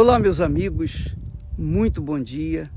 [0.00, 1.12] Olá, meus amigos,
[1.58, 2.70] muito bom dia.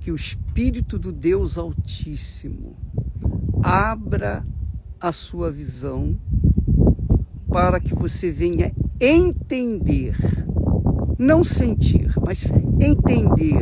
[0.00, 2.78] Que o Espírito do Deus Altíssimo
[3.62, 4.42] abra
[4.98, 6.18] a sua visão
[7.46, 10.16] para que você venha entender,
[11.18, 12.50] não sentir, mas
[12.80, 13.60] entender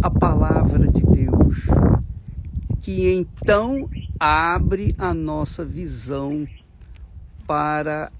[0.00, 1.66] a palavra de Deus,
[2.82, 6.46] que então abre a nossa visão
[7.48, 8.12] para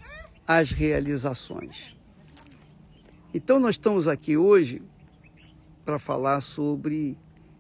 [0.45, 2.02] as realizações.
[3.35, 4.83] Então nós estamos aqui hoje
[5.87, 7.17] para falar sobre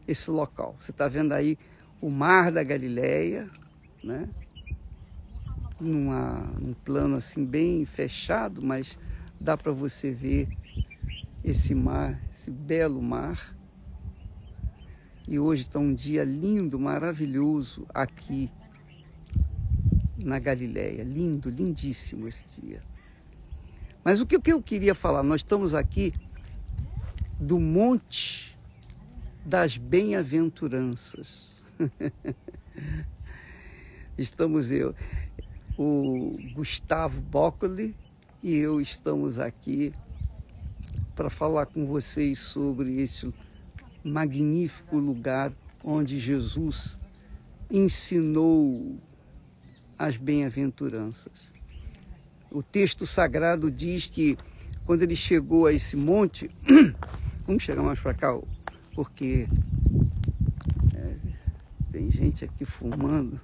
[0.07, 0.77] esse local.
[0.79, 1.57] Você está vendo aí
[1.99, 3.49] o Mar da Galileia,
[4.05, 4.29] né?
[5.81, 8.99] Numa, num plano assim bem fechado, mas
[9.41, 10.47] dá para você ver
[11.43, 13.57] esse mar, esse belo mar.
[15.27, 18.51] E hoje está um dia lindo, maravilhoso aqui
[20.19, 21.03] na Galileia.
[21.03, 22.92] Lindo, lindíssimo esse dia.
[24.05, 25.23] Mas o que, eu queria falar?
[25.23, 26.13] Nós estamos aqui
[27.39, 28.59] do Monte
[29.47, 31.63] das Bem-aventuranças.
[34.19, 34.93] estamos eu,
[35.79, 37.95] o Gustavo Boccoli
[38.43, 39.95] e eu estamos aqui
[41.15, 43.33] para falar com vocês sobre esse
[44.03, 45.53] magnífico lugar
[45.85, 46.99] onde Jesus
[47.71, 48.99] ensinou
[49.97, 51.52] as bem-aventuranças.
[52.53, 54.37] O texto sagrado diz que
[54.85, 56.51] quando ele chegou a esse monte,
[57.47, 58.39] vamos chegar mais para cá,
[58.95, 59.47] porque
[60.95, 61.15] é,
[61.91, 63.41] tem gente aqui fumando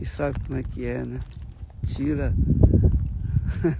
[0.00, 1.18] e sabe como é que é, né?
[1.84, 2.32] Tira,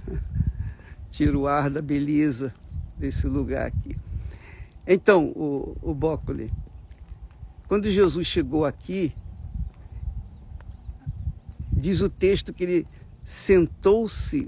[1.09, 2.53] tira o ar da beleza
[2.97, 3.95] desse lugar aqui.
[4.85, 6.51] Então, o, o Bócoli,
[7.65, 9.15] quando Jesus chegou aqui,
[11.71, 12.87] diz o texto que ele
[13.23, 14.47] sentou-se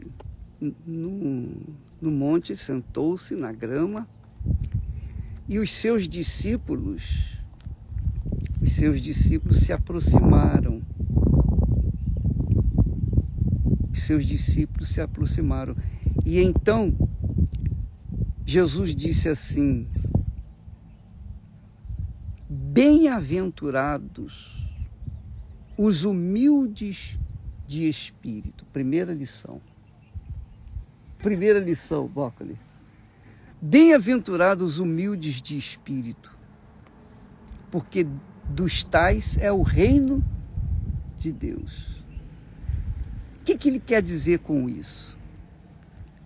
[0.86, 1.62] no,
[2.02, 4.08] no monte, sentou-se na grama,
[5.48, 7.38] e os seus discípulos,
[8.62, 10.82] os seus discípulos se aproximaram.
[13.92, 15.76] Os seus discípulos se aproximaram.
[16.26, 16.98] E então
[18.46, 19.88] Jesus disse assim:
[22.50, 24.66] Bem-aventurados
[25.78, 27.20] os humildes
[27.68, 28.66] de espírito.
[28.72, 29.62] Primeira lição.
[31.20, 32.58] Primeira lição, Bócoli.
[33.62, 36.38] Bem-aventurados os humildes de espírito,
[37.72, 38.06] porque
[38.48, 40.24] dos tais é o reino
[41.18, 42.04] de Deus.
[43.40, 45.18] O que, que ele quer dizer com isso?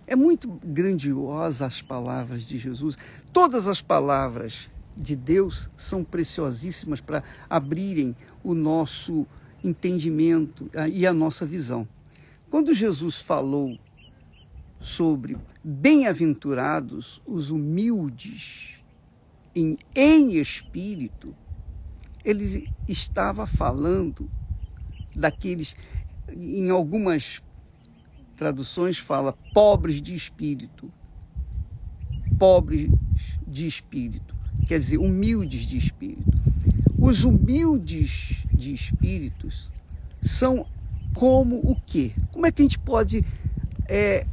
[0.06, 2.98] É muito grandiosa as palavras de Jesus.
[3.32, 9.26] Todas as palavras de Deus são preciosíssimas para abrirem o nosso
[9.62, 11.86] entendimento ah, e a nossa visão.
[12.50, 13.78] Quando Jesus falou
[14.80, 18.80] sobre bem-aventurados os humildes
[19.54, 21.34] em, em espírito,
[22.24, 24.30] ele estava falando
[25.14, 25.76] daqueles,
[26.32, 27.42] em algumas
[28.36, 30.90] traduções fala pobres de espírito,
[32.38, 32.90] pobres
[33.46, 34.34] de espírito,
[34.66, 36.40] quer dizer, humildes de espírito.
[36.98, 39.70] Os humildes de espíritos
[40.20, 40.66] são
[41.14, 42.12] como o quê?
[42.30, 43.24] Como é que a gente pode
[43.88, 44.26] é,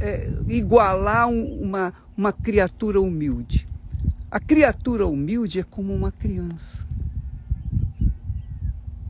[0.00, 3.66] é, igualar um, uma, uma criatura humilde?
[4.30, 6.86] A criatura humilde é como uma criança.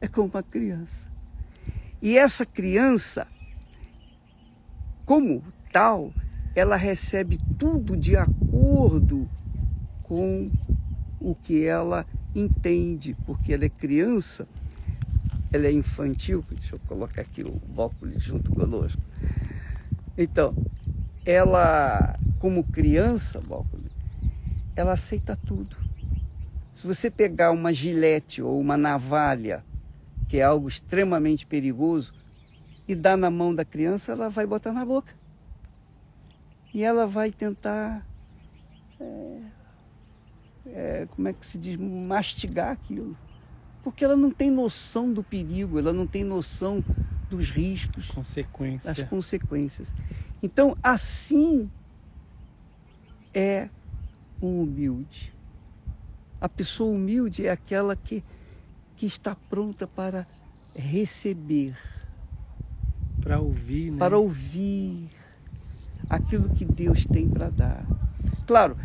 [0.01, 1.09] É como uma criança.
[2.01, 3.27] E essa criança,
[5.05, 5.43] como
[5.73, 6.13] tal,
[6.55, 9.29] ela recebe tudo de acordo
[10.03, 10.51] com
[11.19, 14.47] o que ela entende, porque ela é criança,
[15.53, 16.45] ela é infantil.
[16.51, 19.01] Deixa eu colocar aqui o óculos junto conosco.
[20.17, 20.55] Então,
[21.25, 23.89] ela, como criança, óculos,
[24.77, 25.77] ela aceita tudo.
[26.73, 29.65] Se você pegar uma gilete ou uma navalha,
[30.29, 32.13] que é algo extremamente perigoso,
[32.87, 35.15] e dar na mão da criança, ela vai botar na boca.
[36.73, 38.05] E ela vai tentar
[39.01, 39.41] é,
[40.67, 43.17] é, como é que se diz, mastigar aquilo.
[43.83, 46.83] Porque ela não tem noção do perigo, ela não tem noção
[47.29, 48.95] dos riscos, Consequência.
[48.95, 49.93] das consequências.
[50.43, 51.71] Então, assim
[53.33, 53.69] é
[54.41, 55.33] o humilde.
[56.41, 58.23] A pessoa humilde é aquela que,
[58.97, 60.27] que está pronta para
[60.75, 61.77] receber.
[63.23, 63.99] Para ouvir, né?
[63.99, 65.09] Para ouvir
[66.09, 67.85] aquilo que Deus tem para dar.
[68.47, 68.77] Claro,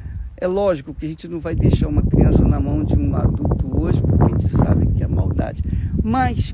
[0.42, 3.78] é lógico que a gente não vai deixar uma criança na mão de um adulto
[3.78, 5.62] hoje, porque a gente sabe que é maldade.
[6.02, 6.54] Mas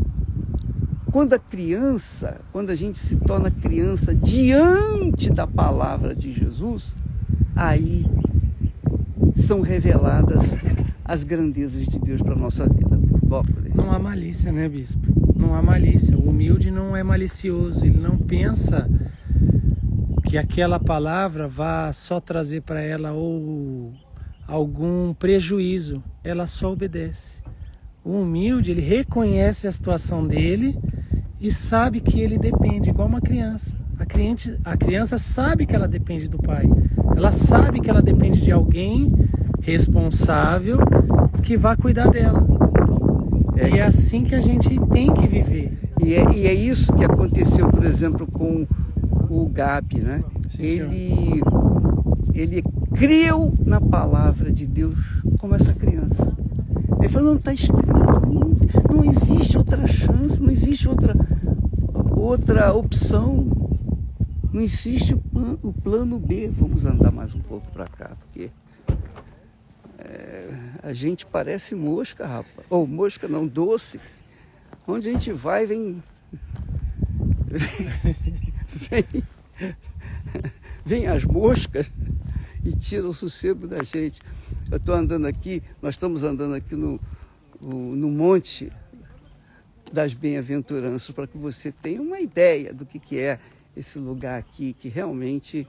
[1.12, 6.96] quando a criança, quando a gente se torna criança diante da palavra de Jesus,
[7.56, 8.06] aí
[9.36, 10.44] são reveladas
[11.04, 13.00] as grandezas de Deus para a nossa vida.
[13.76, 15.00] Não há malícia, né, bispo?
[15.36, 16.18] Não há malícia.
[16.18, 18.90] O humilde não é malicioso, ele não pensa
[20.36, 23.94] que aquela palavra vá só trazer para ela ou
[24.46, 26.04] algum prejuízo.
[26.26, 27.42] Ela só obedece.
[28.04, 30.78] O humilde, ele reconhece a situação dele
[31.40, 33.78] e sabe que ele depende, igual uma criança.
[33.98, 36.66] A, cliente, a criança sabe que ela depende do pai.
[37.16, 39.14] Ela sabe que ela depende de alguém
[39.62, 40.80] responsável
[41.44, 42.46] que vai cuidar dela.
[43.56, 43.70] É.
[43.70, 45.80] E é assim que a gente tem que viver.
[46.04, 48.68] E é, e é isso que aconteceu, por exemplo, com
[49.30, 50.24] o Gabi, né?
[50.50, 51.42] Sim, ele,
[52.34, 52.64] ele
[52.94, 56.34] creu na palavra de Deus como essa criança.
[57.00, 61.16] Ele falou, não está escrito, não, não existe outra chance, não existe outra,
[62.16, 63.48] outra opção.
[64.52, 66.48] Não existe o, plan, o plano B.
[66.48, 68.50] Vamos andar mais um pouco para cá, porque
[70.00, 70.50] é,
[70.82, 72.66] a gente parece mosca, rapaz.
[72.70, 74.00] Ou mosca não, doce.
[74.88, 76.02] Onde a gente vai, vem.
[78.90, 79.24] Vem,
[80.86, 81.90] vem as moscas
[82.64, 84.20] e tira o sossego da gente.
[84.70, 87.00] Eu estou andando aqui, nós estamos andando aqui no,
[87.62, 88.72] no Monte
[89.92, 93.40] das Bem-aventuranças, para que você tenha uma ideia do que, que é
[93.78, 95.66] esse lugar aqui, que realmente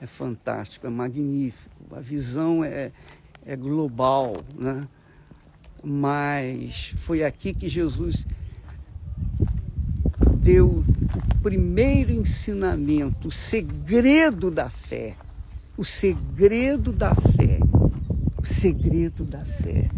[0.00, 1.70] é fantástico, é magnífico.
[1.94, 2.92] A visão é,
[3.46, 4.86] é global, né?
[5.82, 8.26] Mas foi aqui que Jesus
[10.36, 10.84] deu
[11.16, 15.16] o primeiro ensinamento, o segredo da fé.
[15.76, 17.58] O segredo da fé.
[18.38, 19.88] O segredo da fé.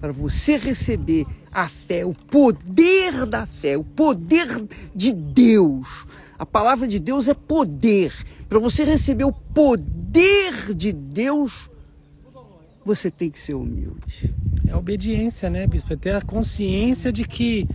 [0.00, 4.64] Para você receber a fé, o poder da fé, o poder
[4.94, 6.06] de Deus.
[6.38, 8.12] A palavra de Deus é poder.
[8.48, 11.70] Para você receber o poder de Deus,
[12.84, 14.34] você tem que ser humilde.
[14.66, 15.92] É obediência, né, bispo?
[15.92, 17.68] É ter a consciência de que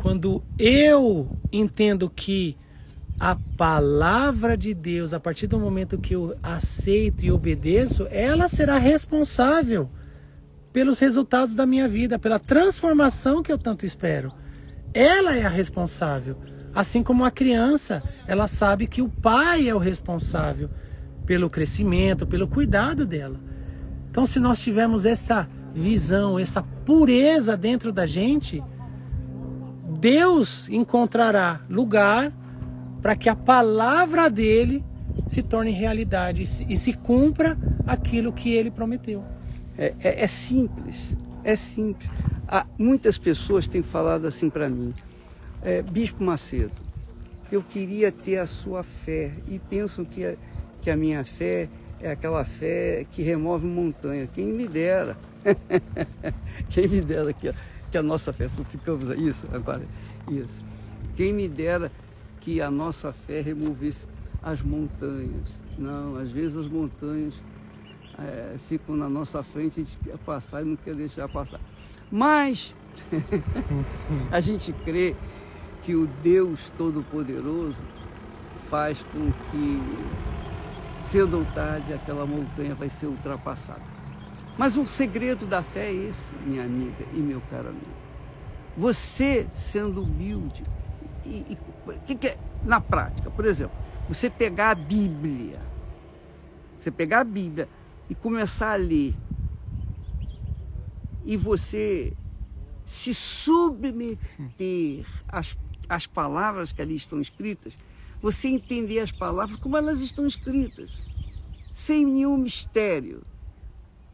[0.00, 2.56] quando eu entendo que
[3.18, 8.78] a palavra de Deus, a partir do momento que eu aceito e obedeço, ela será
[8.78, 9.90] responsável
[10.72, 14.32] pelos resultados da minha vida, pela transformação que eu tanto espero.
[14.94, 16.38] Ela é a responsável.
[16.74, 20.70] Assim como a criança, ela sabe que o pai é o responsável
[21.26, 23.38] pelo crescimento, pelo cuidado dela.
[24.10, 28.62] Então, se nós tivermos essa visão, essa pureza dentro da gente,
[29.90, 32.32] Deus encontrará lugar
[33.02, 34.84] para que a palavra dele
[35.26, 39.24] se torne realidade e se cumpra aquilo que ele prometeu.
[39.76, 40.96] É, é, é simples,
[41.42, 42.10] é simples.
[42.46, 44.92] Há, muitas pessoas têm falado assim para mim,
[45.62, 46.72] é, Bispo Macedo,
[47.50, 50.34] eu queria ter a sua fé e pensam que a,
[50.80, 51.68] que a minha fé
[52.00, 54.28] é aquela fé que remove montanha.
[54.32, 55.16] Quem me dera,
[56.70, 57.52] quem me dera que
[57.90, 59.82] que a nossa fé, ficamos isso agora,
[60.30, 60.62] isso.
[61.16, 61.90] Quem me dera
[62.40, 64.06] que a nossa fé removesse
[64.42, 65.48] as montanhas.
[65.78, 67.34] Não, às vezes as montanhas
[68.18, 71.60] é, ficam na nossa frente, a gente quer passar e não quer deixar passar.
[72.10, 72.74] Mas
[74.30, 75.14] a gente crê
[75.82, 77.76] que o Deus Todo-Poderoso
[78.68, 79.82] faz com que
[81.02, 83.99] cedo ou tarde aquela montanha vai ser ultrapassada.
[84.60, 87.86] Mas o segredo da fé é esse, minha amiga e meu caro amigo.
[88.76, 90.62] Você sendo humilde,
[91.24, 91.56] e,
[92.04, 93.74] que, que é, na prática, por exemplo,
[94.06, 95.58] você pegar a Bíblia,
[96.76, 97.70] você pegar a Bíblia
[98.10, 99.14] e começar a ler,
[101.24, 102.12] e você
[102.84, 104.18] se submeter
[105.26, 105.56] às,
[105.88, 107.78] às palavras que ali estão escritas,
[108.20, 111.02] você entender as palavras como elas estão escritas,
[111.72, 113.22] sem nenhum mistério,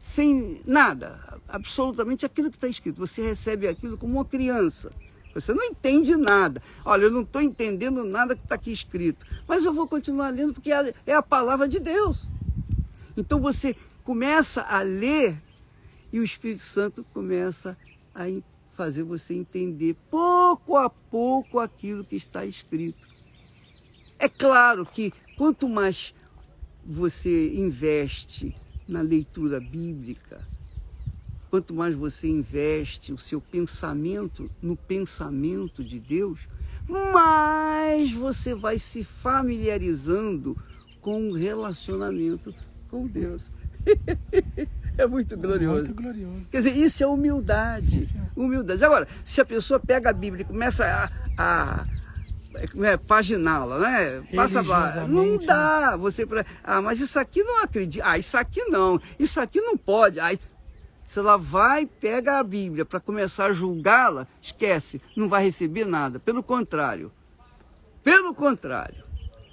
[0.07, 2.97] sem nada, absolutamente aquilo que está escrito.
[3.05, 4.89] Você recebe aquilo como uma criança.
[5.33, 6.63] Você não entende nada.
[6.85, 10.53] Olha, eu não estou entendendo nada que está aqui escrito, mas eu vou continuar lendo
[10.53, 10.71] porque
[11.05, 12.25] é a palavra de Deus.
[13.17, 15.37] Então você começa a ler
[16.11, 17.77] e o Espírito Santo começa
[18.15, 18.23] a
[18.73, 23.05] fazer você entender pouco a pouco aquilo que está escrito.
[24.17, 26.15] É claro que quanto mais
[26.83, 28.55] você investe
[28.87, 30.41] na leitura bíblica,
[31.49, 36.39] quanto mais você investe o seu pensamento no pensamento de Deus,
[36.87, 40.57] mais você vai se familiarizando
[41.01, 42.53] com o relacionamento
[42.89, 43.43] com Deus.
[44.97, 45.83] é muito glorioso.
[45.85, 46.47] Muito glorioso.
[46.49, 48.05] Quer dizer, isso é humildade.
[48.05, 48.83] Sim, humildade.
[48.83, 50.85] Agora, se a pessoa pega a Bíblia e começa
[51.37, 51.85] a, a
[52.83, 54.27] é, paginá-la, né?
[54.35, 55.07] Passa lá.
[55.07, 55.95] Não dá.
[55.97, 56.45] Você pra...
[56.63, 58.07] Ah, mas isso aqui não acredita.
[58.07, 58.99] Ah, isso aqui não.
[59.19, 60.19] Isso aqui não pode.
[60.19, 60.39] Aí,
[61.03, 66.19] se ela vai, pega a Bíblia para começar a julgá-la, esquece, não vai receber nada.
[66.19, 67.11] Pelo contrário.
[68.03, 69.03] Pelo contrário.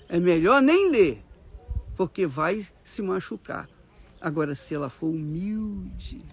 [0.08, 1.22] É melhor nem ler,
[1.96, 3.68] porque vai se machucar.
[4.20, 6.24] Agora, se ela for humilde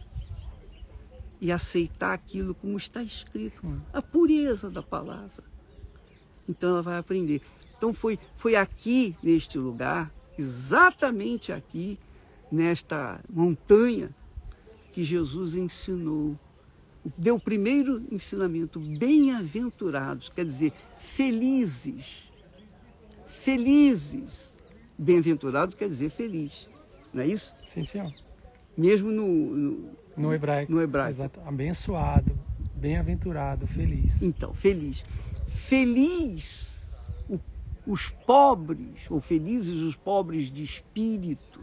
[1.39, 3.81] e aceitar aquilo como está escrito, hum.
[3.91, 5.43] a pureza da palavra,
[6.47, 7.41] então ela vai aprender.
[7.77, 11.97] Então foi, foi aqui, neste lugar, exatamente aqui,
[12.51, 14.09] nesta montanha,
[14.93, 16.37] que Jesus ensinou.
[17.17, 22.29] Deu o primeiro ensinamento, bem-aventurados, quer dizer, felizes.
[23.25, 24.55] Felizes.
[24.97, 26.69] Bem-aventurado quer dizer feliz,
[27.11, 27.51] não é isso?
[27.67, 28.13] Sim, senhor.
[28.77, 30.71] Mesmo no, no, no hebraico.
[30.71, 31.09] No hebraico.
[31.09, 31.41] Exato.
[31.43, 32.37] Abençoado,
[32.75, 34.21] bem-aventurado, feliz.
[34.21, 35.03] Então, feliz.
[35.55, 36.71] Feliz
[37.85, 41.59] os pobres, ou felizes os pobres de espírito,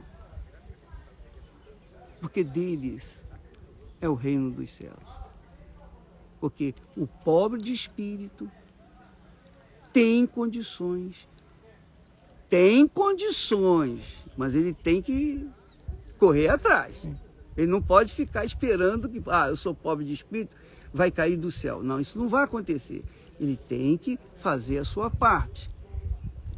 [2.20, 3.24] porque deles
[4.00, 5.08] é o reino dos céus.
[6.40, 8.50] Porque o pobre de espírito
[9.92, 11.28] tem condições,
[12.48, 14.04] tem condições,
[14.36, 15.48] mas ele tem que
[16.18, 17.06] correr atrás.
[17.56, 20.54] Ele não pode ficar esperando que, ah, eu sou pobre de espírito,
[20.92, 21.82] vai cair do céu.
[21.82, 23.04] Não, isso não vai acontecer.
[23.40, 25.70] Ele tem que fazer a sua parte,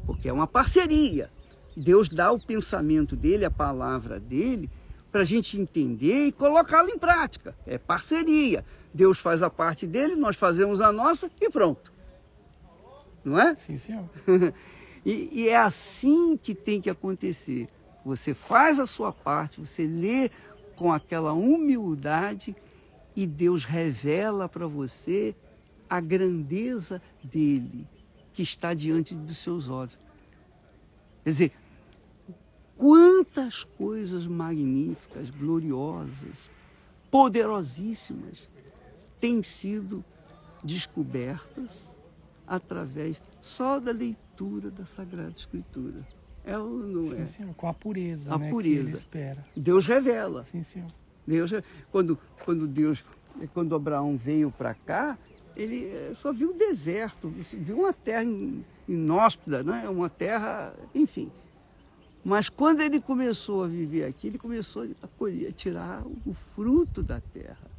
[0.07, 1.31] porque é uma parceria.
[1.77, 4.69] Deus dá o pensamento dele, a palavra dele,
[5.11, 7.55] para a gente entender e colocá-lo em prática.
[7.67, 8.65] É parceria.
[8.93, 11.93] Deus faz a parte dele, nós fazemos a nossa e pronto.
[13.25, 13.55] Não é?
[13.55, 14.05] Sim, senhor.
[15.05, 17.69] e, e é assim que tem que acontecer.
[18.05, 20.31] Você faz a sua parte, você lê
[20.75, 22.57] com aquela humildade
[23.15, 25.35] e Deus revela para você
[25.91, 27.85] a grandeza dele
[28.33, 29.99] que está diante dos seus olhos.
[31.25, 31.53] Quer dizer,
[32.77, 36.49] quantas coisas magníficas, gloriosas,
[37.11, 38.39] poderosíssimas
[39.19, 40.05] têm sido
[40.63, 41.69] descobertas
[42.47, 46.01] através só da leitura da Sagrada Escritura.
[46.45, 47.27] É ou não sim, é?
[47.27, 48.75] Senhor, com a pureza, a né, pureza.
[48.83, 49.45] que ele espera.
[49.57, 50.45] Deus revela.
[50.45, 50.91] Sim, senhor.
[51.27, 51.51] Deus,
[51.93, 53.05] quando, quando Deus,
[53.53, 55.19] quando Abraão veio para cá,
[55.61, 58.25] ele eh, só viu o deserto, viu uma terra
[58.88, 59.88] inóspita, né?
[59.88, 61.31] uma terra, enfim.
[62.25, 67.02] Mas quando ele começou a viver aqui, ele começou a colher, a tirar o fruto
[67.02, 67.71] da terra.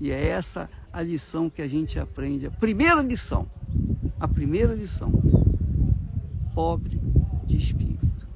[0.00, 2.46] E é essa a lição que a gente aprende.
[2.46, 3.48] A primeira lição,
[4.18, 5.12] a primeira lição,
[6.54, 7.00] pobre
[7.46, 8.28] de espírito.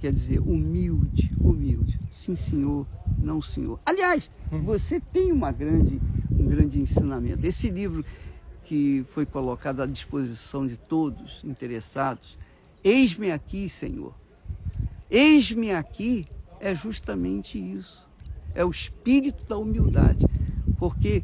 [0.00, 1.98] Quer dizer, humilde, humilde.
[2.10, 2.86] Sim, senhor,
[3.18, 3.80] não, senhor.
[3.86, 4.62] Aliás, hum.
[4.62, 6.00] você tem uma grande
[6.42, 7.46] um grande ensinamento.
[7.46, 8.04] Esse livro
[8.64, 12.38] que foi colocado à disposição de todos interessados,
[12.84, 14.12] Eis-me aqui, Senhor.
[15.08, 16.24] Eis-me aqui
[16.58, 18.04] é justamente isso.
[18.54, 20.26] É o espírito da humildade.
[20.78, 21.22] Porque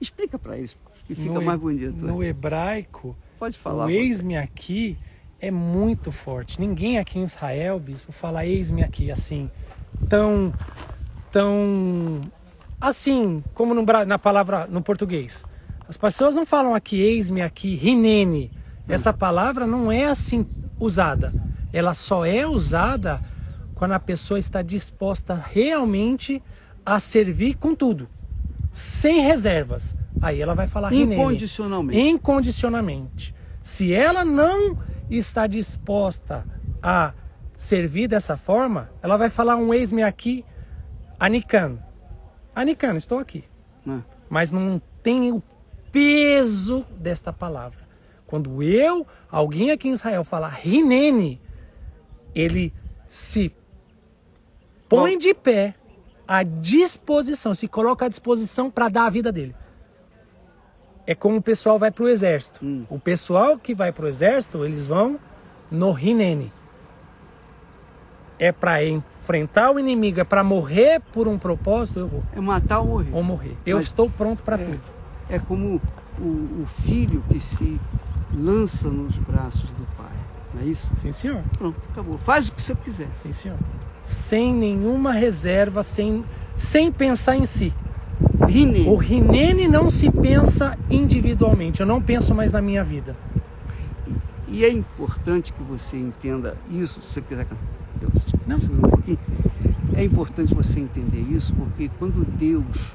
[0.00, 2.04] explica para eles que fica no, mais bonito.
[2.04, 2.28] No é.
[2.28, 3.86] hebraico, pode falar.
[3.86, 4.96] O eis-me aqui
[5.38, 6.58] é muito forte.
[6.58, 9.50] Ninguém aqui em Israel, bispo, fala eis-me aqui assim,
[10.08, 10.54] tão
[11.30, 12.20] tão
[12.82, 15.44] assim como no, na palavra no português.
[15.88, 18.50] As pessoas não falam aqui eis-me aqui, rinene.
[18.88, 20.44] Essa palavra não é assim
[20.80, 21.32] usada.
[21.72, 23.20] Ela só é usada
[23.76, 26.42] quando a pessoa está disposta realmente
[26.84, 28.08] a servir com tudo,
[28.70, 29.96] sem reservas.
[30.20, 31.96] Aí ela vai falar incondicionalmente.
[31.96, 32.14] Rinene.
[32.16, 33.34] Incondicionalmente.
[33.60, 34.76] Se ela não
[35.08, 36.44] está disposta
[36.82, 37.12] a
[37.54, 40.44] servir dessa forma, ela vai falar um eis-me aqui,
[41.18, 41.78] anican.
[42.54, 43.44] Anicano, estou aqui.
[43.86, 44.00] Ah.
[44.28, 45.42] Mas não tem o
[45.90, 47.80] peso desta palavra.
[48.26, 51.40] Quando eu, alguém aqui em Israel, falar Rinene,
[52.34, 52.72] ele
[53.08, 53.54] se
[54.88, 55.74] põe de pé
[56.26, 59.54] à disposição, se coloca à disposição para dar a vida dele.
[61.06, 62.64] É como o pessoal vai para o exército.
[62.64, 62.86] Hum.
[62.88, 65.18] O pessoal que vai para o exército, eles vão
[65.70, 66.52] no Rinene.
[68.38, 68.82] É para
[69.22, 72.24] enfrentar o inimigo, é para morrer por um propósito, eu vou.
[72.34, 73.10] É matar ou morrer.
[73.12, 73.56] Ou morrer.
[73.64, 74.80] Eu Mas estou pronto para é, tudo.
[75.30, 75.80] É como
[76.18, 77.80] o, o, filho que se
[78.36, 80.12] lança nos braços do pai.
[80.52, 80.90] Não é isso?
[80.96, 81.40] Sim, senhor.
[81.56, 82.18] Pronto, acabou.
[82.18, 83.08] Faz o que você quiser.
[83.12, 83.56] Sim, senhor.
[84.04, 86.24] Sem nenhuma reserva, sem,
[86.56, 87.72] sem pensar em si.
[88.48, 88.88] Rinene.
[88.88, 91.80] O Rinene não se pensa individualmente.
[91.80, 93.16] Eu não penso mais na minha vida.
[94.48, 97.46] E, e é importante que você entenda isso, se você quiser
[98.46, 98.56] não.
[98.56, 99.18] um pouquinho.
[99.94, 102.94] É importante você entender isso, porque quando Deus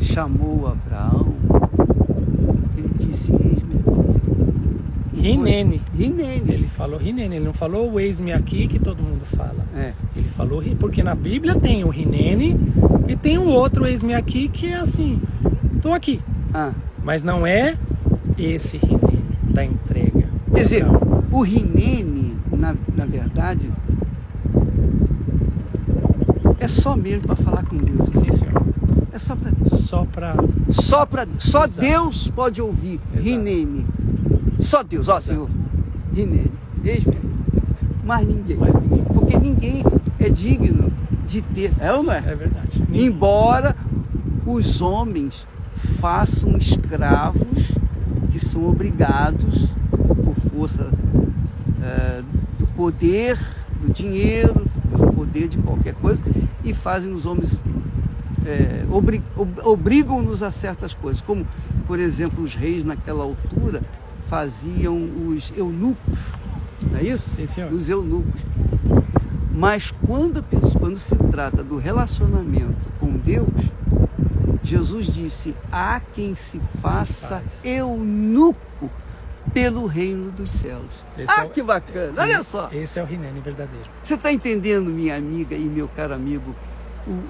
[0.00, 1.34] chamou Abraão,
[2.76, 3.54] Ele disse, aqui.
[5.14, 5.80] Rinene.
[5.96, 6.52] Rinene.
[6.52, 9.64] Ele falou Rinene, ele não falou o eis-me aqui que todo mundo fala.
[9.74, 9.92] É.
[10.14, 12.60] Ele falou, porque na Bíblia tem o Rinene
[13.08, 15.20] e tem o outro eis-me aqui que é assim,
[15.80, 16.20] tô aqui.
[16.52, 17.76] Ah, Mas não é
[18.36, 20.28] esse Rinene da entrega.
[20.52, 20.84] quer dizer,
[21.30, 23.70] o Rinene, na, na verdade,
[26.64, 28.08] é só mesmo para falar com Deus.
[28.10, 28.62] Sim, senhor.
[29.12, 29.80] É só para Deus.
[29.80, 30.34] Só para
[30.70, 31.80] Só, pra, só Exato.
[31.80, 33.00] Deus pode ouvir.
[33.12, 33.22] Exato.
[33.22, 33.86] Rinene.
[34.58, 35.08] Só Deus.
[35.08, 35.48] Ó, Senhor.
[36.14, 36.50] Rinene.
[36.82, 37.18] Eis-me.
[38.02, 38.56] Mais ninguém.
[38.56, 39.04] mais ninguém.
[39.04, 39.84] Porque ninguém
[40.18, 40.90] é digno
[41.26, 41.70] de ter.
[41.78, 42.18] É ou não é?
[42.18, 42.82] É verdade.
[42.92, 43.76] Embora
[44.46, 45.46] os homens
[46.00, 47.72] façam escravos
[48.32, 50.88] que são obrigados por força
[51.82, 52.22] eh,
[52.58, 53.38] do poder,
[53.82, 56.22] do dinheiro, pelo poder de qualquer coisa,
[56.64, 57.60] e fazem os homens
[58.46, 61.46] eh, obri- ob- obrigam-nos a certas coisas, como
[61.86, 63.82] por exemplo os reis naquela altura
[64.26, 64.96] faziam
[65.28, 66.18] os eunucos,
[66.90, 67.30] não é isso?
[67.30, 67.72] Sim, senhor.
[67.72, 68.40] Os eunucos.
[69.56, 73.46] Mas quando, pessoa- quando se trata do relacionamento com Deus,
[74.62, 77.64] Jesus disse: há quem se faça faz.
[77.64, 78.90] eunuco
[79.54, 80.90] pelo reino dos céus.
[81.16, 82.20] Esse ah, é o- que bacana!
[82.20, 82.68] Olha só!
[82.72, 83.86] Esse é o Rinene verdadeiro.
[84.02, 86.54] Você está entendendo, minha amiga e meu caro amigo,
[87.06, 87.22] o-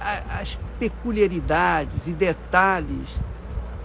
[0.00, 3.08] a- as peculiaridades e detalhes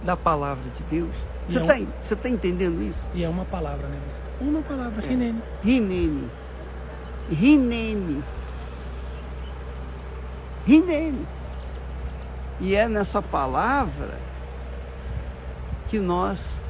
[0.04, 1.14] da palavra de Deus?
[1.48, 3.04] Você está você tá entendendo isso?
[3.14, 3.98] E é uma palavra, né?
[4.40, 5.42] Uma palavra, Rinene.
[5.62, 6.30] Rinene.
[7.30, 8.22] Rinene.
[10.66, 11.26] Rinene.
[12.60, 14.18] E é nessa palavra
[15.88, 16.60] que nós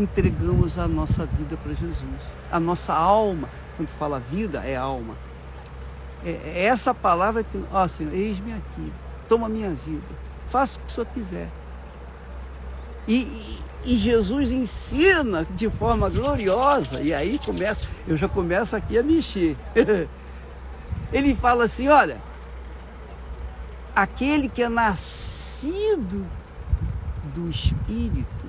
[0.00, 2.22] entregamos a nossa vida para Jesus.
[2.50, 5.14] A nossa alma, quando fala vida, é alma.
[6.24, 8.92] É é essa palavra que, ó Senhor, eis-me aqui,
[9.28, 10.02] toma minha vida,
[10.48, 11.48] faça o que o Senhor quiser.
[13.08, 18.98] E, e- e Jesus ensina de forma gloriosa, e aí começa, eu já começo aqui
[18.98, 19.56] a mexer.
[21.12, 22.20] Ele fala assim: olha,
[23.96, 26.26] aquele que é nascido
[27.34, 28.39] do Espírito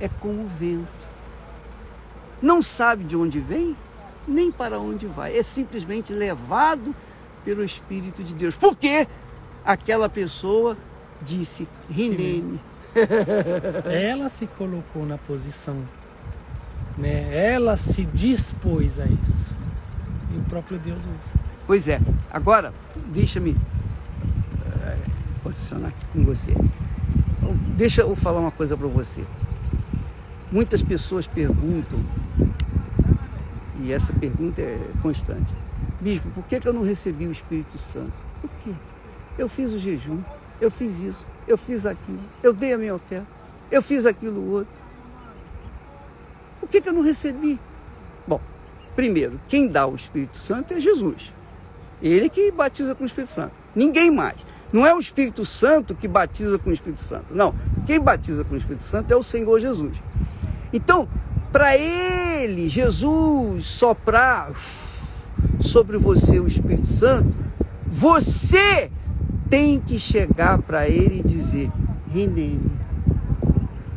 [0.00, 1.06] é como o vento.
[2.40, 3.76] Não sabe de onde vem,
[4.26, 5.36] nem para onde vai.
[5.36, 6.94] É simplesmente levado
[7.44, 8.54] pelo Espírito de Deus.
[8.54, 9.06] Porque
[9.64, 10.76] aquela pessoa
[11.22, 12.60] disse, Rinene.
[13.84, 15.76] Ela se colocou na posição,
[16.96, 17.52] né?
[17.52, 19.54] Ela se dispôs a isso.
[20.34, 21.30] E o próprio Deus usa.
[21.66, 22.00] Pois é.
[22.30, 22.72] Agora,
[23.08, 24.96] deixa-me eh,
[25.42, 26.54] posicionar aqui com você.
[27.76, 29.24] Deixa eu falar uma coisa para você.
[30.50, 31.98] Muitas pessoas perguntam,
[33.82, 35.52] e essa pergunta é constante:
[36.00, 38.12] Bispo, por que, que eu não recebi o Espírito Santo?
[38.40, 38.70] Por quê?
[39.36, 40.20] Eu fiz o jejum,
[40.60, 43.26] eu fiz isso, eu fiz aquilo, eu dei a minha oferta,
[43.70, 44.72] eu fiz aquilo outro.
[46.60, 47.58] Por que, que eu não recebi?
[48.26, 48.40] Bom,
[48.94, 51.32] primeiro, quem dá o Espírito Santo é Jesus.
[52.00, 53.52] Ele que batiza com o Espírito Santo.
[53.74, 54.36] Ninguém mais.
[54.72, 57.26] Não é o Espírito Santo que batiza com o Espírito Santo.
[57.30, 57.54] Não.
[57.86, 59.96] Quem batiza com o Espírito Santo é o Senhor Jesus.
[60.72, 61.08] Então,
[61.52, 64.50] para ele, Jesus, soprar
[65.60, 67.34] sobre você o Espírito Santo,
[67.86, 68.90] você
[69.48, 71.70] tem que chegar para ele e dizer:
[72.12, 72.72] Rinene.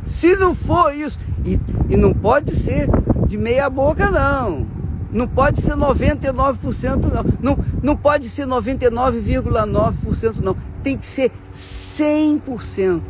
[0.04, 2.88] Se não for isso, e, e não pode ser
[3.26, 4.66] de meia boca, não.
[5.12, 7.24] Não pode ser 99%, não.
[7.40, 10.56] Não, não pode ser 99,9%, não.
[10.82, 13.00] Tem que ser 100%.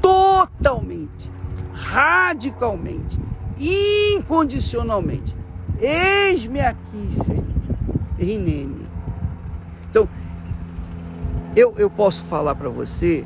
[0.00, 1.35] Totalmente.
[1.76, 3.20] Radicalmente.
[3.58, 5.36] Incondicionalmente.
[5.78, 7.44] Eis-me aqui, Senhor.
[8.18, 8.86] Rinene.
[9.90, 10.08] Então,
[11.54, 13.24] eu, eu posso falar para você,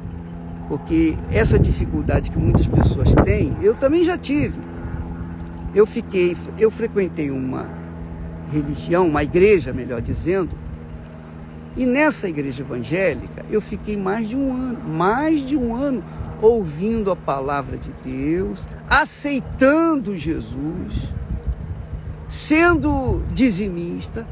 [0.69, 4.61] porque essa dificuldade que muitas pessoas têm, eu também já tive.
[5.73, 7.69] Eu fiquei, eu frequentei uma
[8.53, 10.51] religião, uma igreja, melhor dizendo,
[11.77, 16.03] e nessa igreja evangélica eu fiquei mais de um ano, mais de um ano
[16.41, 21.13] ouvindo a palavra de Deus, aceitando Jesus,
[22.29, 24.27] sendo dizimista,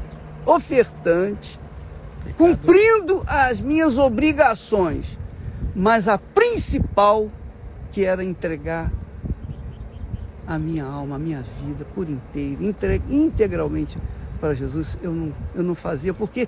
[0.45, 1.59] ofertante,
[2.37, 5.05] cumprindo as minhas obrigações,
[5.75, 7.29] mas a principal
[7.91, 8.91] que era entregar
[10.47, 12.63] a minha alma, a minha vida por inteiro,
[13.09, 13.97] integralmente
[14.39, 16.47] para Jesus, eu não, eu não fazia, porque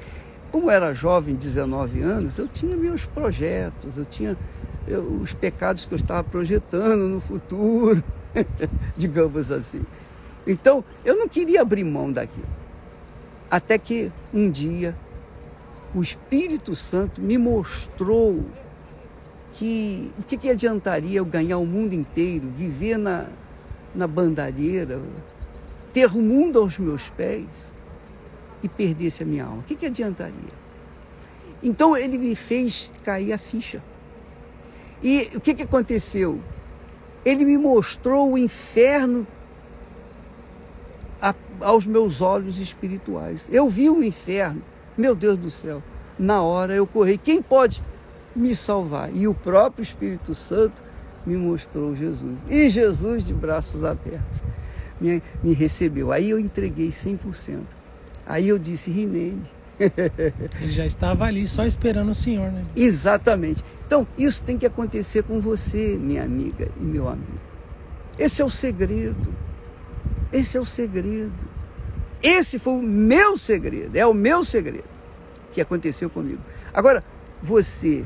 [0.52, 4.36] como era jovem, 19 anos, eu tinha meus projetos, eu tinha
[4.88, 8.04] eu- os pecados que eu estava projetando no futuro,
[8.98, 9.84] digamos assim.
[10.46, 12.48] Então, eu não queria abrir mão daquilo.
[13.50, 14.96] Até que um dia
[15.94, 18.46] o Espírito Santo me mostrou
[19.54, 23.26] que o que, que adiantaria eu ganhar o mundo inteiro, viver na,
[23.94, 25.02] na bandareira,
[25.91, 27.46] ter o mundo aos meus pés
[28.63, 29.60] e perdesse a minha alma?
[29.60, 30.62] O que, que adiantaria?
[31.62, 33.84] Então ele me fez cair a ficha.
[35.02, 36.40] E o que, que aconteceu?
[37.26, 39.26] Ele me mostrou o inferno
[41.22, 43.48] a, aos meus olhos espirituais.
[43.52, 44.62] Eu vi o inferno,
[44.98, 45.82] meu Deus do céu.
[46.18, 47.18] Na hora eu corri.
[47.18, 47.84] Quem pode
[48.36, 49.16] me salvar?
[49.16, 50.84] E o próprio Espírito Santo
[51.26, 52.38] me mostrou Jesus.
[52.50, 54.44] E Jesus, de braços abertos,
[55.00, 56.12] me, me recebeu.
[56.12, 57.62] Aí eu entreguei 100%.
[58.26, 59.61] Aí eu disse, Rinene.
[60.60, 62.65] Ele já estava ali só esperando o Senhor, né?
[62.76, 63.63] Exatamente.
[63.86, 67.39] Então, isso tem que acontecer com você, minha amiga e meu amigo.
[68.17, 69.34] Esse é o segredo.
[70.32, 71.52] Esse é o segredo.
[72.22, 74.84] Esse foi o meu segredo, é o meu segredo
[75.52, 76.41] que aconteceu comigo.
[76.74, 77.04] Agora,
[77.41, 78.06] você,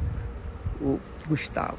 [0.81, 1.77] o Gustavo,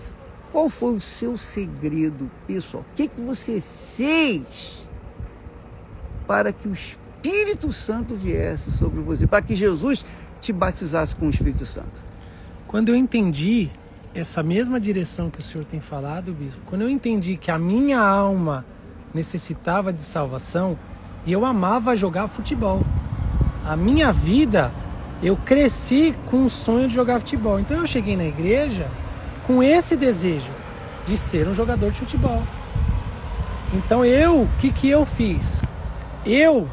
[0.53, 2.85] qual foi o seu segredo, pessoal?
[2.91, 3.63] O que, que você
[3.97, 4.87] fez
[6.27, 6.73] para que o
[7.23, 10.05] Espírito Santo viesse sobre você, para que Jesus
[10.41, 12.05] te batizasse com o Espírito Santo?
[12.67, 13.71] Quando eu entendi
[14.15, 18.01] essa mesma direção que o senhor tem falado, bispo, quando eu entendi que a minha
[18.01, 18.65] alma
[19.13, 20.79] necessitava de salvação
[21.25, 22.83] e eu amava jogar futebol.
[23.65, 24.73] A minha vida,
[25.23, 27.59] eu cresci com o sonho de jogar futebol.
[27.59, 28.89] Então eu cheguei na igreja
[29.47, 30.51] com esse desejo
[31.05, 32.43] de ser um jogador de futebol.
[33.75, 35.61] Então eu, o que, que eu fiz?
[36.25, 36.69] Eu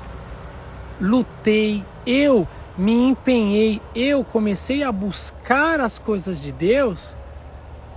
[0.99, 7.15] lutei, eu me empenhei, eu comecei a buscar as coisas de Deus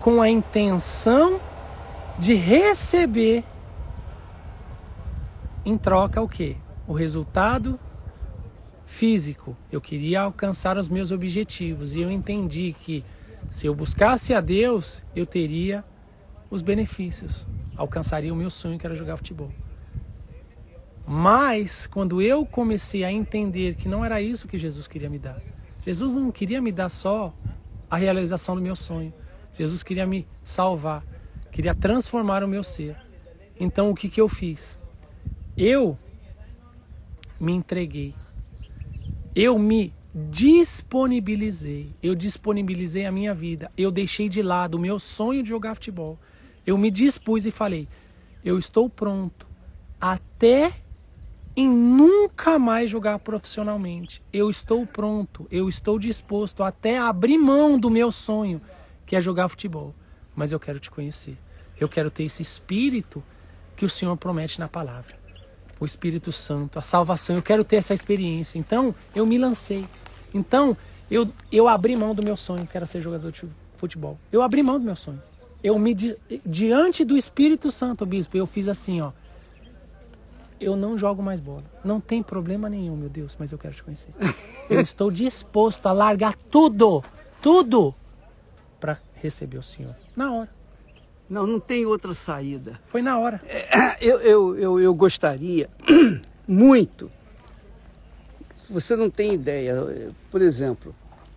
[0.00, 1.40] com a intenção
[2.18, 3.44] de receber
[5.64, 6.56] em troca o quê?
[6.86, 7.78] O resultado
[8.86, 9.56] físico.
[9.70, 13.04] Eu queria alcançar os meus objetivos e eu entendi que
[13.50, 15.84] se eu buscasse a Deus, eu teria
[16.50, 17.46] os benefícios.
[17.76, 19.50] Alcançaria o meu sonho que era jogar futebol.
[21.06, 25.40] Mas quando eu comecei a entender que não era isso que Jesus queria me dar.
[25.84, 27.32] Jesus não queria me dar só
[27.88, 29.14] a realização do meu sonho.
[29.56, 31.04] Jesus queria me salvar,
[31.52, 32.96] queria transformar o meu ser.
[33.58, 34.78] Então o que, que eu fiz?
[35.56, 35.96] Eu
[37.38, 38.14] me entreguei.
[39.34, 41.94] Eu me disponibilizei.
[42.02, 43.70] Eu disponibilizei a minha vida.
[43.76, 46.18] Eu deixei de lado o meu sonho de jogar futebol.
[46.66, 47.86] Eu me dispus e falei:
[48.46, 49.46] eu estou pronto
[50.00, 50.72] até
[51.56, 54.22] em nunca mais jogar profissionalmente.
[54.32, 58.60] Eu estou pronto, eu estou disposto até a abrir mão do meu sonho,
[59.06, 59.94] que é jogar futebol.
[60.34, 61.38] Mas eu quero te conhecer.
[61.80, 63.22] Eu quero ter esse espírito
[63.74, 65.26] que o Senhor promete na palavra
[65.78, 67.36] o Espírito Santo, a salvação.
[67.36, 68.58] Eu quero ter essa experiência.
[68.58, 69.86] Então, eu me lancei.
[70.32, 70.76] Então,
[71.10, 73.42] eu, eu abri mão do meu sonho, que era ser jogador de
[73.76, 74.18] futebol.
[74.32, 75.22] Eu abri mão do meu sonho.
[75.62, 75.94] Eu me
[76.44, 79.12] diante do Espírito Santo, bispo, eu fiz assim, ó.
[80.60, 81.64] Eu não jogo mais bola.
[81.84, 84.10] Não tem problema nenhum, meu Deus, mas eu quero te conhecer.
[84.70, 87.04] Eu estou disposto a largar tudo,
[87.42, 87.94] tudo
[88.80, 89.94] para receber o Senhor.
[90.14, 90.50] Na hora.
[91.28, 92.80] Não, não tem outra saída.
[92.86, 93.40] Foi na hora.
[93.46, 95.68] É, eu, eu, eu, eu gostaria
[96.46, 97.10] muito.
[98.70, 100.10] Você não tem ideia.
[100.30, 100.94] Por exemplo,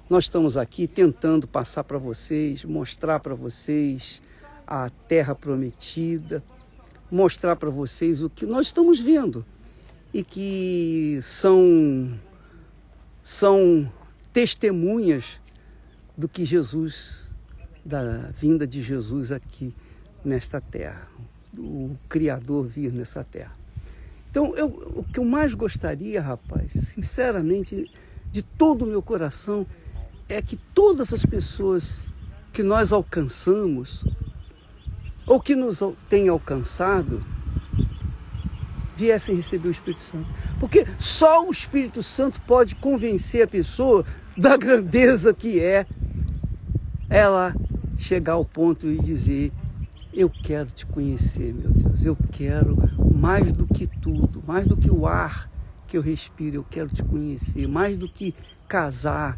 [0.10, 4.21] nós estamos aqui tentando passar para vocês, mostrar para vocês
[4.65, 6.43] a terra prometida,
[7.12, 9.45] mostrar para vocês o que nós estamos vendo
[10.13, 12.19] e que são
[13.24, 13.91] são
[14.32, 15.39] testemunhas
[16.17, 17.30] do que Jesus
[17.86, 19.74] da vinda de Jesus aqui
[20.24, 21.08] nesta terra,
[21.58, 23.56] o Criador vir nessa terra.
[24.30, 27.89] Então, eu, o que eu mais gostaria, rapaz, sinceramente,
[28.32, 29.65] de todo o meu coração,
[30.28, 32.08] é que todas as pessoas
[32.54, 34.04] que nós alcançamos,
[35.30, 37.24] ou que nos têm alcançado,
[38.96, 40.28] viessem receber o Espírito Santo.
[40.60, 44.04] Porque só o Espírito Santo pode convencer a pessoa
[44.36, 45.86] da grandeza que é
[47.08, 47.56] ela
[47.96, 49.54] chegar ao ponto e dizer:
[50.12, 52.76] Eu quero te conhecer, meu Deus, eu quero
[53.13, 55.48] mais do que tudo, mais do que o ar
[55.88, 58.34] que eu respiro, eu quero te conhecer, mais do que
[58.68, 59.38] casar,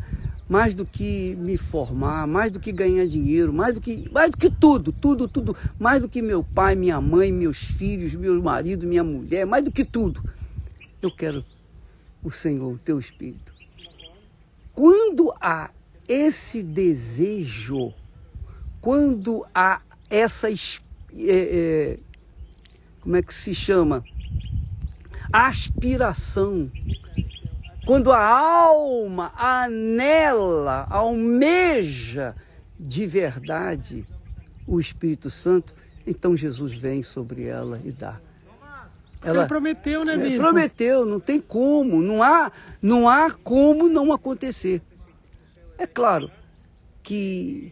[0.52, 4.36] mais do que me formar, mais do que ganhar dinheiro, mais do que, mais do
[4.36, 8.86] que tudo, tudo, tudo, mais do que meu pai, minha mãe, meus filhos, meu marido,
[8.86, 10.22] minha mulher, mais do que tudo.
[11.02, 11.46] Eu quero
[12.22, 13.54] o Senhor, o teu Espírito.
[14.74, 15.70] Quando há
[16.06, 17.94] esse desejo,
[18.82, 20.50] quando há essa.
[20.50, 20.58] É,
[21.16, 21.98] é,
[23.00, 24.04] como é que se chama?
[25.32, 26.70] Aspiração.
[27.86, 32.36] Quando a alma anela, almeja
[32.80, 34.06] de verdade
[34.68, 38.20] o Espírito Santo, então Jesus vem sobre ela e dá.
[39.24, 40.40] Ela Ele prometeu, né, bispo?
[40.40, 44.82] Prometeu, não tem como, não há, não há como não acontecer.
[45.78, 46.32] É claro
[47.04, 47.72] que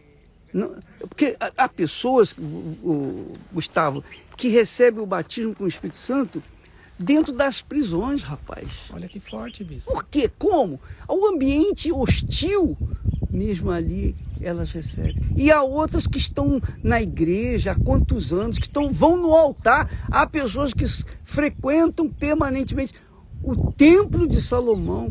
[0.52, 4.04] não, porque há pessoas, o, Gustavo,
[4.36, 6.42] que recebem o batismo com o Espírito Santo
[7.00, 8.68] dentro das prisões, rapaz.
[8.92, 9.90] Olha que forte, bispo.
[9.90, 10.30] Por quê?
[10.38, 10.78] Como?
[11.08, 12.76] O ambiente hostil,
[13.30, 15.16] mesmo ali, elas recebem.
[15.34, 19.90] E há outras que estão na igreja há quantos anos, que estão, vão no altar.
[20.10, 20.84] Há pessoas que
[21.24, 22.94] frequentam permanentemente
[23.42, 25.10] o templo de Salomão.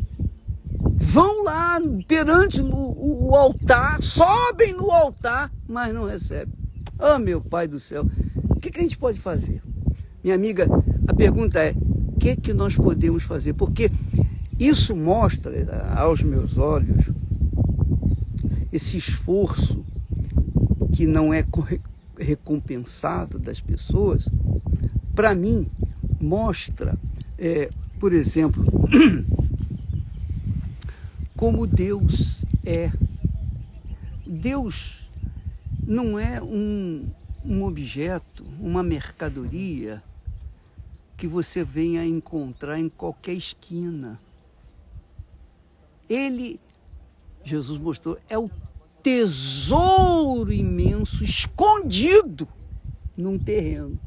[1.02, 6.54] Vão lá perante o, o, o altar, sobem no altar, mas não recebem.
[6.99, 8.06] Ah, oh, meu Pai do céu,
[8.49, 9.62] o que, que a gente pode fazer?
[10.23, 10.67] Minha amiga,
[11.08, 13.53] a pergunta é: o que, que nós podemos fazer?
[13.53, 13.89] Porque
[14.60, 17.05] isso mostra aos meus olhos
[18.71, 19.84] esse esforço
[20.93, 21.45] que não é
[22.17, 24.27] recompensado das pessoas,
[25.15, 25.65] para mim,
[26.19, 26.97] mostra,
[27.38, 28.63] é, por exemplo,
[31.38, 32.91] como Deus é.
[34.27, 35.10] Deus
[35.88, 37.08] não é um,
[37.43, 40.03] um objeto, uma mercadoria
[41.19, 44.19] que você venha encontrar em qualquer esquina.
[46.08, 46.60] Ele
[47.43, 48.49] Jesus mostrou, é o
[49.01, 52.47] tesouro imenso escondido
[53.17, 53.99] num terreno.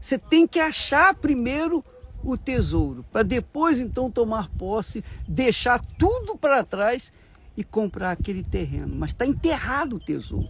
[0.00, 1.84] Você tem que achar primeiro
[2.22, 7.12] o tesouro, para depois então tomar posse, deixar tudo para trás
[7.56, 8.94] e comprar aquele terreno.
[8.96, 10.48] Mas está enterrado o tesouro.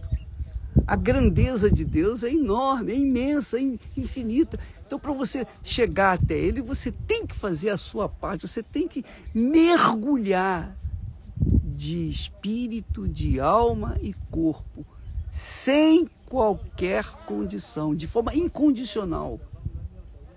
[0.85, 3.61] A grandeza de Deus é enorme, é imensa, é
[3.97, 4.59] infinita.
[4.85, 8.87] Então, para você chegar até Ele, você tem que fazer a sua parte, você tem
[8.87, 10.77] que mergulhar
[11.37, 14.85] de espírito, de alma e corpo,
[15.31, 19.39] sem qualquer condição, de forma incondicional.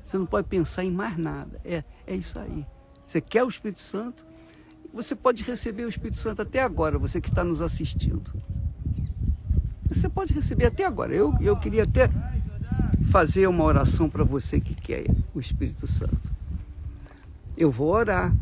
[0.05, 1.61] Você não pode pensar em mais nada.
[1.65, 2.67] É, é isso aí.
[3.07, 4.27] Você quer o Espírito Santo?
[4.93, 8.33] Você pode receber o Espírito Santo até agora, você que está nos assistindo.
[9.89, 11.15] Você pode receber até agora.
[11.15, 12.11] Eu, eu queria até
[13.11, 16.33] fazer uma oração para você que quer o Espírito Santo.
[17.57, 18.35] Eu vou orar.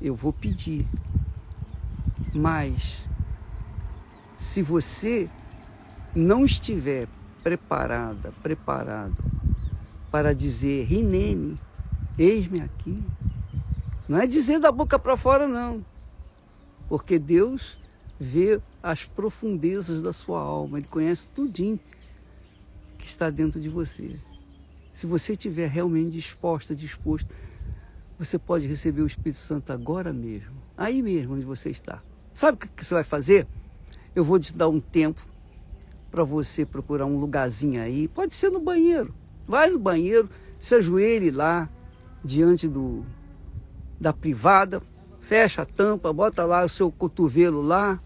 [0.00, 0.86] Eu vou pedir.
[2.32, 3.04] Mas,
[4.38, 5.28] se você
[6.14, 7.08] não estiver
[7.42, 9.16] preparada, preparado
[10.10, 11.58] para dizer, Rinene,
[12.18, 13.02] eis-me aqui,
[14.08, 15.84] não é dizer da boca para fora, não.
[16.88, 17.78] Porque Deus
[18.18, 21.78] vê as profundezas da sua alma, Ele conhece tudinho
[22.96, 24.18] que está dentro de você.
[24.92, 27.32] Se você estiver realmente disposta, disposto,
[28.18, 32.02] você pode receber o Espírito Santo agora mesmo, aí mesmo onde você está.
[32.32, 33.46] Sabe o que você vai fazer?
[34.14, 35.26] Eu vou te dar um tempo
[36.10, 38.08] para você procurar um lugarzinho aí.
[38.08, 39.14] Pode ser no banheiro.
[39.46, 41.68] Vai no banheiro, se ajoelhe lá
[42.24, 43.04] diante do
[43.98, 44.80] da privada,
[45.20, 48.02] fecha a tampa, bota lá o seu cotovelo lá,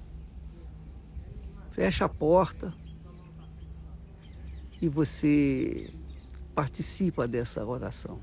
[1.75, 2.73] fecha a porta
[4.81, 5.91] e você
[6.55, 8.21] participa dessa oração.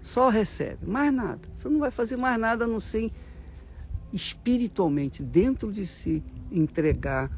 [0.00, 1.46] Só recebe, mais nada.
[1.52, 3.12] Você não vai fazer mais nada a não ser
[4.14, 7.30] espiritualmente dentro de si entregar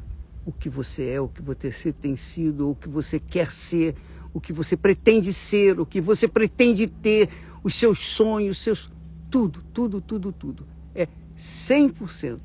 [0.45, 3.95] o que você é, o que você tem sido, o que você quer ser,
[4.33, 7.27] o que você pretende ser, o que você pretende ter,
[7.61, 8.89] os seus sonhos, seus
[9.29, 10.65] tudo, tudo, tudo, tudo.
[10.95, 11.05] É
[11.37, 12.39] 100%.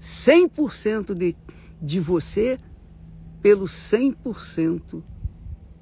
[0.00, 1.34] 100% de,
[1.80, 2.58] de você
[3.40, 5.02] pelo 100%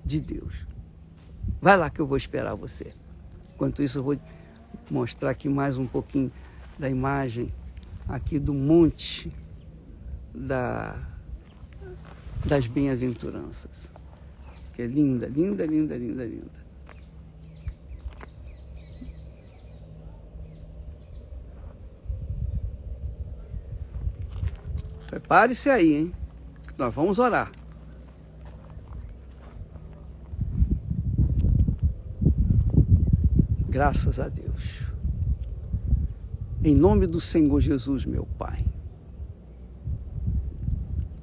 [0.05, 0.67] de Deus.
[1.61, 2.93] Vai lá que eu vou esperar você.
[3.55, 4.19] Enquanto isso, eu vou
[4.91, 6.31] mostrar aqui mais um pouquinho
[6.79, 7.53] da imagem
[8.09, 9.33] aqui do monte
[10.35, 10.97] da,
[12.45, 13.91] das bem-aventuranças.
[14.75, 16.66] Que é linda, linda, linda, linda, linda.
[25.17, 26.13] Prepare-se aí, hein?
[26.77, 27.51] Nós vamos orar.
[33.67, 34.83] Graças a Deus.
[36.63, 38.67] Em nome do Senhor Jesus, meu Pai.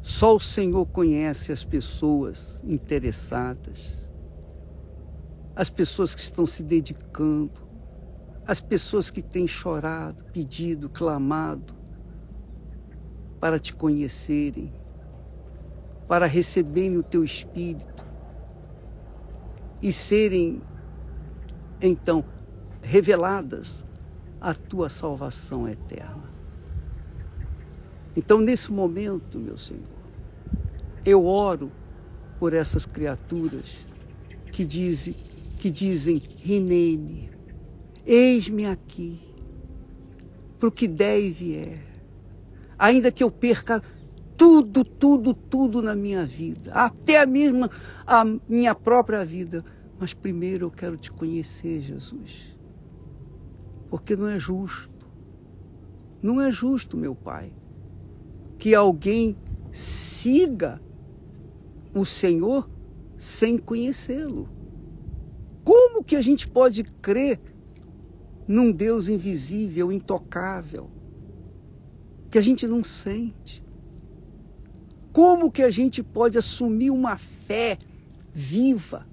[0.02, 4.08] Só o Senhor conhece as pessoas interessadas,
[5.56, 7.62] as pessoas que estão se dedicando,
[8.48, 11.83] as pessoas que têm chorado, pedido, clamado
[13.44, 14.72] para te conhecerem,
[16.08, 18.06] para receberem o teu espírito
[19.82, 20.62] e serem
[21.82, 22.24] então
[22.82, 23.86] reveladas
[24.40, 26.24] a tua salvação eterna.
[28.16, 29.84] Então, nesse momento, meu Senhor,
[31.06, 31.70] eu oro
[32.40, 33.76] por essas criaturas
[34.54, 35.16] que dizem,
[35.60, 37.30] que dizem, Rinene,
[38.06, 39.20] eis-me aqui,
[40.58, 41.93] para o que der e vier.
[42.78, 43.82] Ainda que eu perca
[44.36, 47.70] tudo, tudo, tudo na minha vida, até a mesma
[48.06, 49.64] a minha própria vida,
[50.00, 52.58] mas primeiro eu quero te conhecer, Jesus.
[53.90, 55.08] Porque não é justo.
[56.22, 57.54] Não é justo, meu Pai,
[58.58, 59.36] que alguém
[59.72, 60.82] siga
[61.94, 62.70] o Senhor
[63.18, 64.50] sem conhecê-lo.
[65.64, 67.40] Como que a gente pode crer
[68.48, 70.90] num Deus invisível, intocável,
[72.34, 73.64] que a gente não sente?
[75.12, 77.78] Como que a gente pode assumir uma fé
[78.34, 79.06] viva,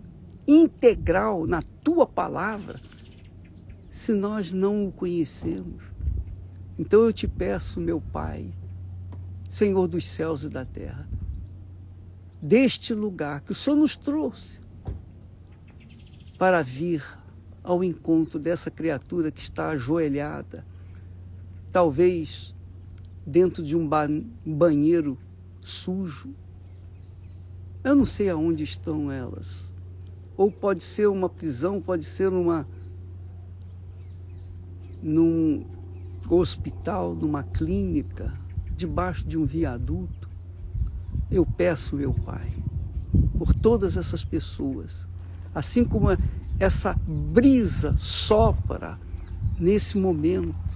[0.49, 2.81] integral na tua palavra,
[3.91, 5.85] se nós não o conhecemos?
[6.79, 8.55] Então eu te peço, meu Pai,
[9.51, 11.07] Senhor dos céus e da terra,
[12.41, 14.59] deste lugar que o Senhor nos trouxe
[16.39, 17.05] para vir
[17.63, 20.65] ao encontro dessa criatura que está ajoelhada,
[21.71, 22.55] talvez
[23.31, 23.88] dentro de um
[24.45, 25.16] banheiro
[25.61, 26.35] sujo.
[27.85, 29.73] Eu não sei aonde estão elas.
[30.37, 32.66] Ou pode ser uma prisão, pode ser uma
[35.03, 35.64] num
[36.29, 38.35] hospital, numa clínica,
[38.77, 40.29] debaixo de um viaduto.
[41.31, 42.53] Eu peço, meu Pai,
[43.38, 45.07] por todas essas pessoas,
[45.55, 46.09] assim como
[46.59, 48.99] essa brisa sopra
[49.59, 50.70] nesse momento,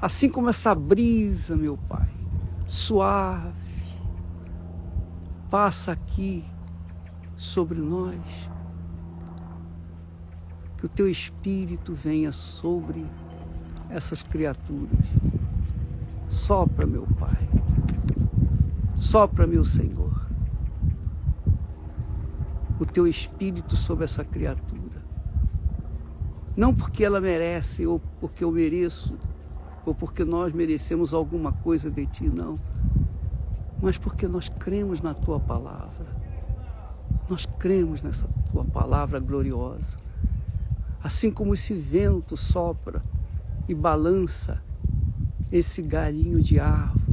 [0.00, 2.08] assim como essa brisa, meu Pai,
[2.66, 3.52] suave,
[5.50, 6.44] passa aqui
[7.36, 8.20] sobre nós,
[10.78, 13.06] que o teu Espírito venha sobre
[13.88, 15.06] essas criaturas.
[16.28, 17.46] Sopra, meu Pai
[18.96, 20.26] Sopra, meu Senhor,
[22.80, 25.04] o teu espírito sobre essa criatura.
[26.56, 29.14] Não porque ela merece, ou porque eu mereço,
[29.86, 32.58] ou porque nós merecemos alguma coisa de ti, não.
[33.80, 36.06] Mas porque nós cremos na tua palavra.
[37.30, 39.96] Nós cremos nessa tua palavra gloriosa.
[41.02, 43.02] Assim como esse vento sopra
[43.68, 44.60] e balança
[45.50, 47.06] esse galinho de árvore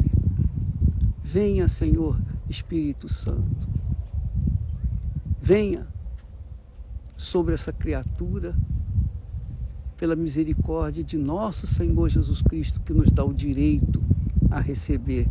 [1.34, 2.16] Venha, Senhor
[2.48, 3.68] Espírito Santo.
[5.42, 5.88] Venha
[7.18, 8.56] sobre essa criatura,
[9.98, 14.04] pela misericórdia de nosso Senhor Jesus Cristo, que nos dá o direito
[14.50, 15.30] a receber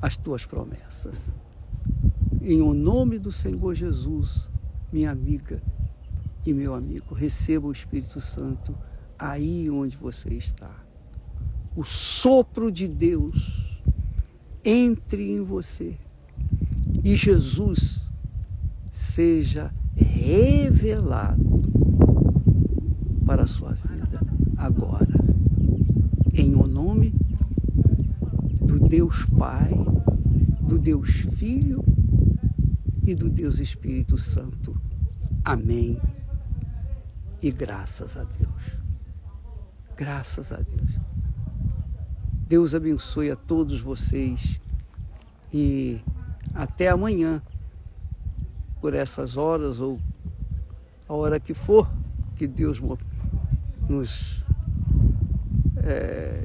[0.00, 1.30] as tuas promessas.
[2.40, 4.50] Em o nome do Senhor Jesus,
[4.92, 5.62] minha amiga
[6.46, 8.74] e meu amigo, receba o Espírito Santo
[9.18, 10.70] aí onde você está.
[11.76, 13.82] O sopro de Deus
[14.64, 15.96] entre em você
[17.04, 18.08] e Jesus
[18.90, 21.67] seja revelado
[23.28, 24.18] para a sua vida
[24.56, 25.06] agora.
[26.32, 27.10] Em o nome
[28.62, 29.70] do Deus Pai,
[30.62, 31.84] do Deus Filho
[33.02, 34.80] e do Deus Espírito Santo.
[35.44, 36.00] Amém.
[37.42, 38.78] E graças a Deus.
[39.94, 40.98] Graças a Deus.
[42.46, 44.58] Deus abençoe a todos vocês
[45.52, 46.00] e
[46.54, 47.42] até amanhã,
[48.80, 50.00] por essas horas ou
[51.06, 51.86] a hora que for,
[52.34, 52.80] que Deus
[53.88, 54.44] nos
[55.76, 56.44] é,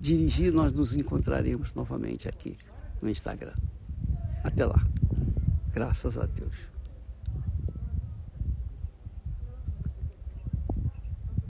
[0.00, 2.56] dirigir, nós nos encontraremos novamente aqui
[3.00, 3.54] no Instagram.
[4.44, 4.84] Até lá.
[5.72, 6.71] Graças a Deus.